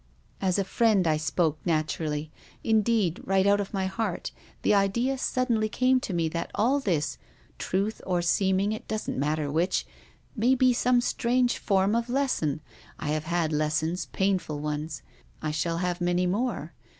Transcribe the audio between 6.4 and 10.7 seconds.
all this,— truth or seeming, it doesn't matter which,— may